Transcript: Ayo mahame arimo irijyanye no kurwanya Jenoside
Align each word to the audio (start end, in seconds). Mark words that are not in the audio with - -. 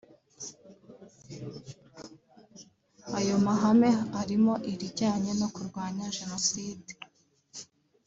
Ayo 3.17 3.35
mahame 3.45 3.89
arimo 4.21 4.53
irijyanye 4.71 5.31
no 5.39 5.47
kurwanya 5.55 6.05
Jenoside 6.17 6.91